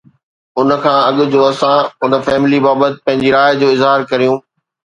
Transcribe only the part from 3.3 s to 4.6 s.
راءِ جو اظهار ڪريون